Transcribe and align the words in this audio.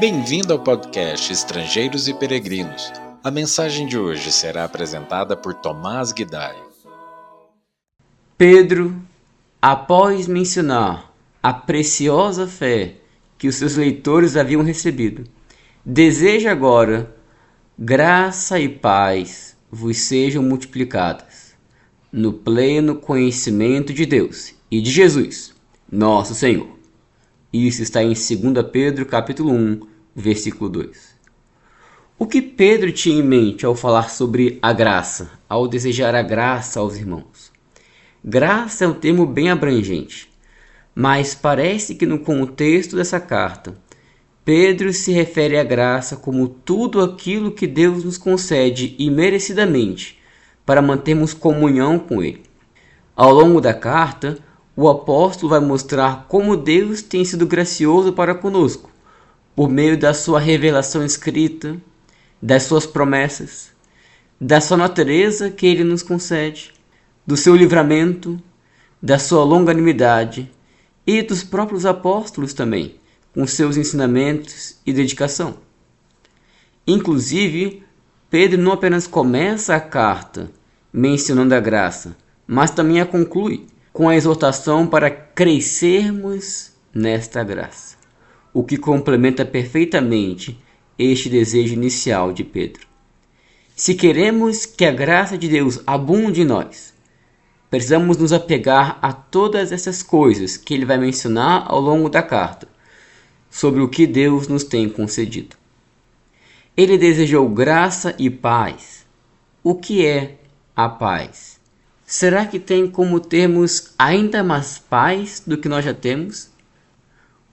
Bem-vindo 0.00 0.54
ao 0.54 0.58
podcast 0.58 1.30
Estrangeiros 1.30 2.08
e 2.08 2.14
Peregrinos. 2.14 2.90
A 3.22 3.30
mensagem 3.30 3.86
de 3.86 3.98
hoje 3.98 4.32
será 4.32 4.64
apresentada 4.64 5.36
por 5.36 5.52
Tomás 5.52 6.10
Guidai. 6.10 6.56
Pedro, 8.38 8.96
após 9.60 10.26
mencionar 10.26 11.12
a 11.42 11.52
preciosa 11.52 12.46
fé 12.48 12.94
que 13.36 13.46
os 13.46 13.56
seus 13.56 13.76
leitores 13.76 14.38
haviam 14.38 14.62
recebido, 14.62 15.24
deseja 15.84 16.50
agora 16.50 17.14
graça 17.78 18.58
e 18.58 18.70
paz 18.70 19.54
vos 19.70 19.98
sejam 19.98 20.42
multiplicadas 20.42 21.54
no 22.10 22.32
pleno 22.32 22.94
conhecimento 22.94 23.92
de 23.92 24.06
Deus 24.06 24.54
e 24.70 24.80
de 24.80 24.90
Jesus, 24.90 25.54
nosso 25.92 26.34
Senhor. 26.34 26.79
Isso 27.52 27.82
está 27.82 28.00
em 28.00 28.12
2 28.12 28.16
Pedro 28.70 29.04
capítulo 29.04 29.52
1, 29.52 29.80
versículo 30.14 30.70
2. 30.70 31.16
O 32.16 32.24
que 32.24 32.40
Pedro 32.40 32.92
tinha 32.92 33.18
em 33.18 33.24
mente 33.24 33.66
ao 33.66 33.74
falar 33.74 34.08
sobre 34.08 34.60
a 34.62 34.72
graça, 34.72 35.32
ao 35.48 35.66
desejar 35.66 36.14
a 36.14 36.22
graça 36.22 36.78
aos 36.78 36.94
irmãos? 36.96 37.50
Graça 38.24 38.84
é 38.84 38.88
um 38.88 38.94
termo 38.94 39.26
bem 39.26 39.50
abrangente, 39.50 40.30
mas 40.94 41.34
parece 41.34 41.96
que 41.96 42.06
no 42.06 42.20
contexto 42.20 42.94
dessa 42.94 43.18
carta, 43.18 43.74
Pedro 44.44 44.92
se 44.92 45.10
refere 45.10 45.58
à 45.58 45.64
graça 45.64 46.16
como 46.16 46.46
tudo 46.46 47.00
aquilo 47.00 47.50
que 47.50 47.66
Deus 47.66 48.04
nos 48.04 48.16
concede 48.16 48.94
imerecidamente 48.96 50.20
para 50.64 50.80
mantermos 50.80 51.34
comunhão 51.34 51.98
com 51.98 52.22
Ele. 52.22 52.42
Ao 53.16 53.32
longo 53.32 53.60
da 53.60 53.74
carta, 53.74 54.38
o 54.76 54.88
apóstolo 54.88 55.50
vai 55.50 55.60
mostrar 55.60 56.26
como 56.28 56.56
Deus 56.56 57.02
tem 57.02 57.24
sido 57.24 57.46
gracioso 57.46 58.12
para 58.12 58.34
conosco, 58.34 58.90
por 59.54 59.68
meio 59.68 59.98
da 59.98 60.14
sua 60.14 60.38
revelação 60.38 61.04
escrita, 61.04 61.76
das 62.40 62.62
suas 62.62 62.86
promessas, 62.86 63.70
da 64.40 64.60
sua 64.60 64.76
natureza 64.76 65.50
que 65.50 65.66
ele 65.66 65.84
nos 65.84 66.02
concede, 66.02 66.72
do 67.26 67.36
seu 67.36 67.54
livramento, 67.54 68.40
da 69.02 69.18
sua 69.18 69.44
longanimidade 69.44 70.50
e 71.06 71.20
dos 71.20 71.42
próprios 71.42 71.84
apóstolos 71.84 72.54
também, 72.54 72.94
com 73.34 73.46
seus 73.46 73.76
ensinamentos 73.76 74.76
e 74.86 74.92
dedicação. 74.92 75.58
Inclusive, 76.86 77.82
Pedro 78.30 78.60
não 78.60 78.72
apenas 78.72 79.06
começa 79.06 79.74
a 79.74 79.80
carta 79.80 80.50
mencionando 80.92 81.54
a 81.54 81.60
graça, 81.60 82.16
mas 82.46 82.70
também 82.70 83.00
a 83.00 83.06
conclui 83.06 83.66
com 83.92 84.08
a 84.08 84.16
exortação 84.16 84.86
para 84.86 85.10
crescermos 85.10 86.72
nesta 86.94 87.42
graça 87.44 88.00
o 88.52 88.64
que 88.64 88.76
complementa 88.76 89.44
perfeitamente 89.44 90.58
este 90.98 91.28
desejo 91.28 91.74
inicial 91.74 92.32
de 92.32 92.44
Pedro. 92.44 92.86
Se 93.74 93.94
queremos 93.94 94.66
que 94.66 94.84
a 94.84 94.92
graça 94.92 95.38
de 95.38 95.48
Deus 95.48 95.80
abunde 95.86 96.42
em 96.42 96.44
nós, 96.44 96.92
precisamos 97.70 98.16
nos 98.16 98.32
apegar 98.32 98.98
a 99.00 99.12
todas 99.12 99.72
essas 99.72 100.02
coisas 100.02 100.56
que 100.56 100.74
ele 100.74 100.84
vai 100.84 100.98
mencionar 100.98 101.64
ao 101.68 101.80
longo 101.80 102.08
da 102.08 102.22
carta, 102.22 102.68
sobre 103.48 103.80
o 103.80 103.88
que 103.88 104.06
Deus 104.06 104.48
nos 104.48 104.64
tem 104.64 104.88
concedido. 104.88 105.56
Ele 106.76 106.98
desejou 106.98 107.48
graça 107.48 108.14
e 108.18 108.30
paz. 108.30 109.06
O 109.62 109.74
que 109.74 110.06
é 110.06 110.38
a 110.74 110.88
paz? 110.88 111.59
Será 112.10 112.44
que 112.44 112.58
tem 112.58 112.90
como 112.90 113.20
termos 113.20 113.94
ainda 113.96 114.42
mais 114.42 114.78
paz 114.78 115.40
do 115.46 115.56
que 115.56 115.68
nós 115.68 115.84
já 115.84 115.94
temos? 115.94 116.50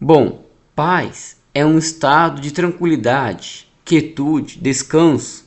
Bom, 0.00 0.44
Paz 0.74 1.36
é 1.54 1.64
um 1.64 1.78
estado 1.78 2.40
de 2.40 2.50
tranquilidade, 2.50 3.68
quietude, 3.84 4.58
descanso, 4.58 5.44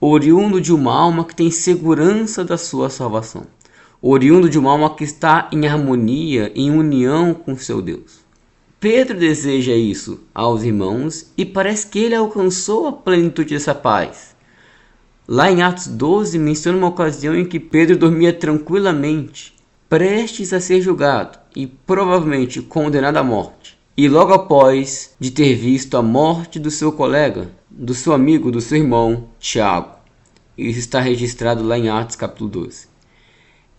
oriundo 0.00 0.60
de 0.60 0.72
uma 0.72 0.92
alma 0.92 1.24
que 1.24 1.36
tem 1.36 1.48
segurança 1.48 2.44
da 2.44 2.58
sua 2.58 2.90
salvação, 2.90 3.46
oriundo 4.02 4.50
de 4.50 4.58
uma 4.58 4.72
alma 4.72 4.96
que 4.96 5.04
está 5.04 5.48
em 5.52 5.68
harmonia, 5.68 6.50
em 6.56 6.72
união 6.72 7.34
com 7.34 7.56
seu 7.56 7.80
Deus. 7.80 8.18
Pedro 8.80 9.16
deseja 9.16 9.76
isso 9.76 10.24
aos 10.34 10.64
irmãos 10.64 11.30
e 11.36 11.44
parece 11.44 11.86
que 11.86 12.00
ele 12.00 12.16
alcançou 12.16 12.88
a 12.88 12.92
plenitude 12.92 13.54
dessa 13.54 13.76
paz. 13.76 14.33
Lá 15.26 15.50
em 15.50 15.62
Atos 15.62 15.86
12 15.86 16.38
menciona 16.38 16.76
uma 16.76 16.88
ocasião 16.88 17.34
em 17.34 17.46
que 17.46 17.58
Pedro 17.58 17.96
dormia 17.96 18.32
tranquilamente, 18.32 19.54
prestes 19.88 20.52
a 20.52 20.60
ser 20.60 20.82
julgado 20.82 21.38
e 21.56 21.66
provavelmente 21.66 22.60
condenado 22.60 23.16
à 23.16 23.24
morte. 23.24 23.78
E 23.96 24.06
logo 24.08 24.34
após 24.34 25.14
de 25.18 25.30
ter 25.30 25.54
visto 25.54 25.96
a 25.96 26.02
morte 26.02 26.58
do 26.58 26.70
seu 26.70 26.92
colega, 26.92 27.50
do 27.70 27.94
seu 27.94 28.12
amigo, 28.12 28.50
do 28.50 28.60
seu 28.60 28.76
irmão, 28.76 29.28
Tiago. 29.38 29.94
Isso 30.58 30.80
está 30.80 31.00
registrado 31.00 31.62
lá 31.62 31.78
em 31.78 31.88
Atos 31.88 32.16
capítulo 32.16 32.50
12. 32.50 32.86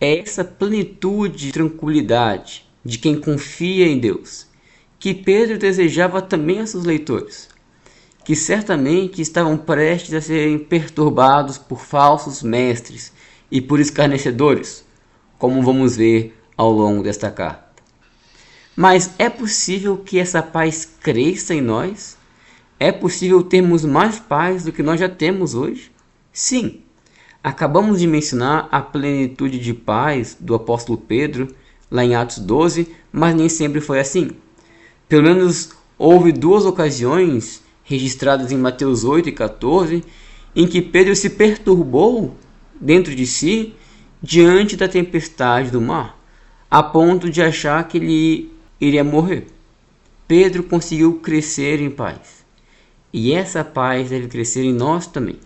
É 0.00 0.18
essa 0.18 0.44
plenitude 0.44 1.48
e 1.48 1.52
tranquilidade 1.52 2.66
de 2.84 2.98
quem 2.98 3.20
confia 3.20 3.86
em 3.86 3.98
Deus 3.98 4.46
que 4.98 5.14
Pedro 5.14 5.58
desejava 5.58 6.22
também 6.22 6.60
a 6.60 6.66
seus 6.66 6.84
leitores, 6.84 7.48
que 8.26 8.34
certamente 8.34 9.22
estavam 9.22 9.56
prestes 9.56 10.12
a 10.12 10.20
serem 10.20 10.58
perturbados 10.58 11.58
por 11.58 11.78
falsos 11.78 12.42
mestres 12.42 13.12
e 13.48 13.60
por 13.60 13.78
escarnecedores, 13.78 14.84
como 15.38 15.62
vamos 15.62 15.96
ver 15.96 16.36
ao 16.56 16.72
longo 16.72 17.04
desta 17.04 17.30
carta. 17.30 17.84
Mas 18.74 19.12
é 19.16 19.30
possível 19.30 19.96
que 19.96 20.18
essa 20.18 20.42
paz 20.42 20.90
cresça 21.00 21.54
em 21.54 21.60
nós? 21.60 22.18
É 22.80 22.90
possível 22.90 23.44
termos 23.44 23.84
mais 23.84 24.18
paz 24.18 24.64
do 24.64 24.72
que 24.72 24.82
nós 24.82 24.98
já 24.98 25.08
temos 25.08 25.54
hoje? 25.54 25.92
Sim. 26.32 26.80
Acabamos 27.44 28.00
de 28.00 28.08
mencionar 28.08 28.68
a 28.72 28.80
plenitude 28.80 29.60
de 29.60 29.72
paz 29.72 30.36
do 30.40 30.52
apóstolo 30.56 30.98
Pedro 30.98 31.54
lá 31.88 32.04
em 32.04 32.16
Atos 32.16 32.38
12, 32.38 32.92
mas 33.12 33.36
nem 33.36 33.48
sempre 33.48 33.80
foi 33.80 34.00
assim. 34.00 34.32
Pelo 35.08 35.22
menos 35.22 35.70
houve 35.96 36.32
duas 36.32 36.64
ocasiões 36.64 37.64
registradas 37.86 38.52
em 38.52 38.58
Mateus 38.58 39.04
8 39.04 39.28
e 39.30 39.32
14 39.32 40.04
em 40.54 40.66
que 40.66 40.82
Pedro 40.82 41.14
se 41.14 41.30
perturbou 41.30 42.36
dentro 42.80 43.14
de 43.14 43.26
si 43.26 43.74
diante 44.22 44.76
da 44.76 44.88
tempestade 44.88 45.70
do 45.70 45.80
mar, 45.80 46.18
a 46.70 46.82
ponto 46.82 47.30
de 47.30 47.42
achar 47.42 47.86
que 47.86 47.98
ele 47.98 48.52
iria 48.80 49.04
morrer. 49.04 49.46
Pedro 50.26 50.64
conseguiu 50.64 51.20
crescer 51.20 51.80
em 51.80 51.90
paz. 51.90 52.44
E 53.12 53.32
essa 53.32 53.62
paz 53.62 54.10
deve 54.10 54.26
crescer 54.26 54.64
em 54.64 54.72
nós 54.72 55.06
também, 55.06 55.38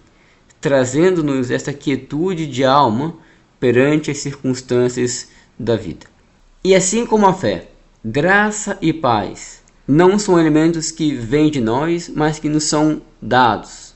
trazendo-nos 0.61 1.51
essa 1.51 1.72
quietude 1.72 2.47
de 2.47 2.65
alma 2.65 3.17
perante 3.59 4.11
as 4.11 4.19
circunstâncias 4.19 5.28
da 5.59 5.77
vida. 5.77 6.07
E 6.65 6.75
assim 6.75 7.05
como 7.05 7.27
a 7.27 7.34
fé, 7.34 7.69
graça 8.03 8.78
e 8.81 8.93
paz 8.93 9.59
não 9.91 10.21
são 10.21 10.39
elementos 10.39 10.93
que 10.93 11.12
vêm 11.17 11.51
de 11.51 11.61
nós, 11.61 12.09
mas 12.09 12.39
que 12.39 12.49
nos 12.49 12.62
são 12.62 13.03
dados, 13.21 13.93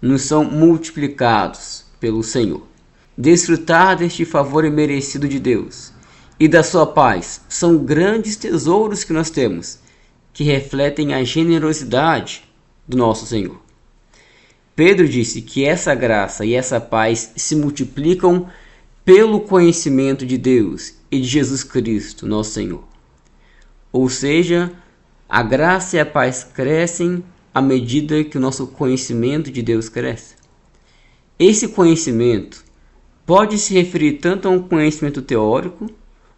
nos 0.00 0.22
são 0.22 0.42
multiplicados 0.42 1.84
pelo 2.00 2.22
Senhor. 2.22 2.66
Desfrutar 3.16 3.98
deste 3.98 4.24
favor 4.24 4.64
imerecido 4.64 5.28
de 5.28 5.38
Deus 5.38 5.92
e 6.40 6.48
da 6.48 6.62
sua 6.62 6.86
paz 6.86 7.42
são 7.46 7.76
grandes 7.76 8.36
tesouros 8.36 9.04
que 9.04 9.12
nós 9.12 9.28
temos, 9.28 9.78
que 10.32 10.44
refletem 10.44 11.12
a 11.12 11.22
generosidade 11.22 12.44
do 12.88 12.96
nosso 12.96 13.26
Senhor. 13.26 13.60
Pedro 14.74 15.06
disse 15.06 15.42
que 15.42 15.62
essa 15.62 15.94
graça 15.94 16.46
e 16.46 16.54
essa 16.54 16.80
paz 16.80 17.32
se 17.36 17.54
multiplicam 17.54 18.48
pelo 19.04 19.40
conhecimento 19.40 20.24
de 20.24 20.38
Deus 20.38 20.94
e 21.10 21.20
de 21.20 21.28
Jesus 21.28 21.62
Cristo, 21.62 22.26
nosso 22.26 22.52
Senhor. 22.52 22.82
Ou 23.92 24.08
seja, 24.08 24.72
a 25.34 25.42
graça 25.42 25.96
e 25.96 25.98
a 25.98 26.06
paz 26.06 26.44
crescem 26.44 27.24
à 27.52 27.60
medida 27.60 28.22
que 28.22 28.38
o 28.38 28.40
nosso 28.40 28.68
conhecimento 28.68 29.50
de 29.50 29.62
Deus 29.62 29.88
cresce. 29.88 30.36
Esse 31.36 31.66
conhecimento 31.66 32.64
pode 33.26 33.58
se 33.58 33.74
referir 33.74 34.18
tanto 34.18 34.46
a 34.46 34.50
um 34.52 34.62
conhecimento 34.62 35.20
teórico, 35.20 35.90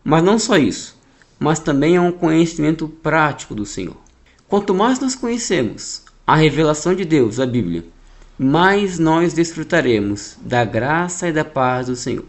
mas 0.03 0.25
não 0.25 0.39
só 0.39 0.57
isso, 0.57 0.97
mas 1.39 1.59
também 1.59 1.97
é 1.97 2.01
um 2.01 2.11
conhecimento 2.11 2.89
prático 2.89 3.55
do 3.55 3.67
Senhor. 3.67 3.99
Quanto 4.49 4.73
mais 4.73 4.99
nós 4.99 5.15
conhecemos 5.15 6.03
a 6.27 6.35
revelação 6.35 6.95
de 6.95 7.05
Deus, 7.05 7.39
a 7.39 7.45
Bíblia, 7.45 7.85
mais 8.39 8.99
nós 8.99 9.35
desfrutaremos 9.35 10.39
da 10.41 10.65
graça 10.65 11.29
e 11.29 11.35
da 11.35 11.45
paz 11.45 11.89
do 11.89 11.97
Senhor. 11.97 12.25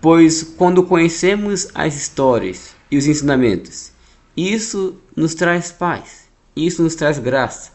Pois 0.00 0.44
quando 0.44 0.84
conhecemos 0.84 1.66
as 1.74 1.96
histórias 1.96 2.70
e 2.88 2.96
os 2.96 3.08
ensinamentos, 3.08 3.91
isso 4.36 4.96
nos 5.16 5.34
traz 5.34 5.70
paz, 5.72 6.28
isso 6.54 6.82
nos 6.82 6.94
traz 6.94 7.18
graça. 7.18 7.72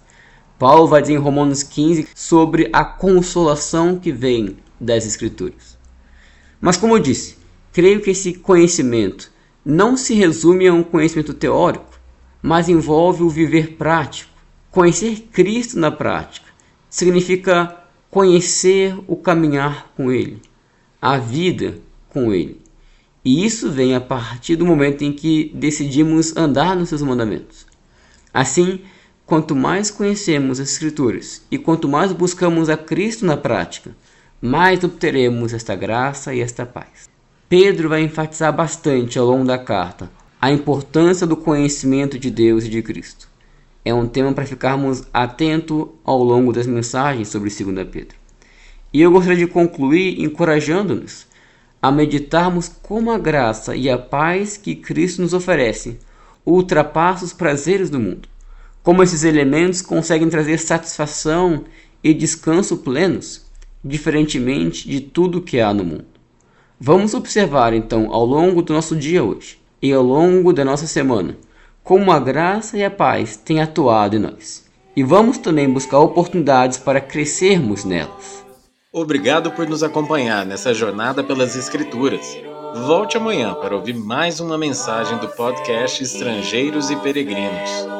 Paulo 0.57 0.87
vai 0.87 1.01
dizer 1.01 1.13
em 1.13 1.17
Romanos 1.17 1.63
15 1.63 2.07
sobre 2.15 2.69
a 2.73 2.83
consolação 2.83 3.99
que 3.99 4.11
vem 4.11 4.57
das 4.79 5.05
Escrituras. 5.05 5.77
Mas, 6.59 6.77
como 6.77 6.95
eu 6.95 6.99
disse, 6.99 7.37
Creio 7.77 8.01
que 8.01 8.09
esse 8.09 8.33
conhecimento 8.33 9.31
não 9.63 9.95
se 9.95 10.15
resume 10.15 10.67
a 10.67 10.73
um 10.73 10.81
conhecimento 10.81 11.31
teórico, 11.31 11.99
mas 12.41 12.67
envolve 12.67 13.21
o 13.21 13.29
viver 13.29 13.73
prático 13.73 14.31
Conhecer 14.71 15.27
Cristo 15.31 15.77
na 15.77 15.91
prática 15.91 16.47
significa 16.89 17.77
conhecer 18.09 18.97
o 19.05 19.15
caminhar 19.15 19.91
com 19.95 20.11
Ele, 20.11 20.41
a 20.99 21.19
vida 21.19 21.77
com 22.09 22.33
Ele. 22.33 22.59
E 23.27 23.45
isso 23.45 23.69
vem 23.69 23.93
a 23.93 23.99
partir 23.99 24.55
do 24.55 24.65
momento 24.65 25.03
em 25.03 25.11
que 25.11 25.51
decidimos 25.53 26.33
andar 26.37 26.77
nos 26.77 26.87
seus 26.87 27.01
mandamentos. 27.01 27.65
Assim, 28.33 28.79
quanto 29.25 29.53
mais 29.53 29.91
conhecemos 29.91 30.61
as 30.61 30.69
Escrituras 30.69 31.41
e 31.51 31.57
quanto 31.57 31.89
mais 31.89 32.13
buscamos 32.13 32.69
a 32.69 32.77
Cristo 32.77 33.25
na 33.25 33.35
prática, 33.35 33.93
mais 34.41 34.81
obteremos 34.81 35.51
esta 35.51 35.75
graça 35.75 36.33
e 36.33 36.39
esta 36.39 36.65
paz. 36.65 37.09
Pedro 37.49 37.89
vai 37.89 38.01
enfatizar 38.01 38.55
bastante 38.55 39.19
ao 39.19 39.25
longo 39.25 39.43
da 39.43 39.57
carta 39.57 40.09
a 40.39 40.49
importância 40.49 41.27
do 41.27 41.35
conhecimento 41.35 42.17
de 42.17 42.31
Deus 42.31 42.63
e 42.63 42.69
de 42.69 42.81
Cristo. 42.81 43.27
É 43.83 43.93
um 43.93 44.07
tema 44.07 44.31
para 44.31 44.45
ficarmos 44.45 45.03
atentos 45.13 45.85
ao 46.05 46.23
longo 46.23 46.53
das 46.53 46.65
mensagens 46.65 47.27
sobre 47.27 47.49
2 47.49 47.89
Pedro. 47.89 48.15
E 48.93 49.01
eu 49.01 49.11
gostaria 49.11 49.45
de 49.45 49.51
concluir 49.51 50.17
encorajando-nos 50.23 51.26
a 51.81 51.91
meditarmos 51.91 52.67
como 52.81 53.11
a 53.11 53.17
graça 53.17 53.75
e 53.75 53.89
a 53.89 53.97
paz 53.97 54.57
que 54.57 54.75
Cristo 54.75 55.21
nos 55.21 55.33
oferece 55.33 55.99
ultrapassa 56.45 57.25
os 57.25 57.33
prazeres 57.33 57.89
do 57.89 57.99
mundo. 57.99 58.27
Como 58.81 59.03
esses 59.03 59.23
elementos 59.23 59.81
conseguem 59.81 60.29
trazer 60.29 60.57
satisfação 60.59 61.65
e 62.03 62.13
descanso 62.13 62.77
plenos, 62.77 63.45
diferentemente 63.83 64.87
de 64.87 65.01
tudo 65.01 65.41
que 65.41 65.59
há 65.59 65.73
no 65.73 65.83
mundo. 65.83 66.05
Vamos 66.79 67.13
observar 67.13 67.73
então 67.73 68.13
ao 68.13 68.25
longo 68.25 68.61
do 68.61 68.73
nosso 68.73 68.95
dia 68.95 69.23
hoje 69.23 69.59
e 69.81 69.91
ao 69.91 70.03
longo 70.03 70.53
da 70.53 70.63
nossa 70.63 70.87
semana 70.87 71.37
como 71.87 72.11
a 72.11 72.19
graça 72.19 72.77
e 72.77 72.83
a 72.83 72.91
paz 72.91 73.37
têm 73.37 73.61
atuado 73.61 74.17
em 74.17 74.19
nós. 74.19 74.65
E 74.93 75.03
vamos 75.03 75.37
também 75.37 75.71
buscar 75.71 75.99
oportunidades 75.99 76.77
para 76.77 76.99
crescermos 76.99 77.85
nelas. 77.85 78.46
Obrigado 78.91 79.51
por 79.51 79.67
nos 79.67 79.83
acompanhar 79.83 80.45
nessa 80.45 80.73
jornada 80.73 81.21
pelas 81.21 81.57
Escrituras. 81.57 82.25
Volte 82.85 83.17
amanhã 83.17 83.53
para 83.53 83.75
ouvir 83.75 83.93
mais 83.93 84.39
uma 84.39 84.57
mensagem 84.57 85.17
do 85.17 85.27
podcast 85.27 86.01
Estrangeiros 86.01 86.89
e 86.89 86.95
Peregrinos. 86.95 87.96